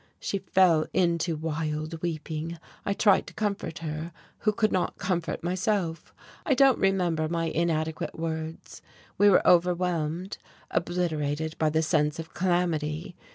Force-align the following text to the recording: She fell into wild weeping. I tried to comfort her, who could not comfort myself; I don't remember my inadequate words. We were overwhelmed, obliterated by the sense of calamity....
She 0.19 0.39
fell 0.39 0.87
into 0.95 1.35
wild 1.35 2.01
weeping. 2.01 2.57
I 2.87 2.93
tried 2.93 3.27
to 3.27 3.35
comfort 3.35 3.77
her, 3.85 4.11
who 4.39 4.51
could 4.51 4.71
not 4.71 4.97
comfort 4.97 5.43
myself; 5.43 6.11
I 6.43 6.55
don't 6.55 6.79
remember 6.79 7.29
my 7.29 7.45
inadequate 7.45 8.17
words. 8.17 8.81
We 9.19 9.29
were 9.29 9.47
overwhelmed, 9.47 10.39
obliterated 10.71 11.55
by 11.59 11.69
the 11.69 11.83
sense 11.83 12.17
of 12.17 12.33
calamity.... 12.33 13.15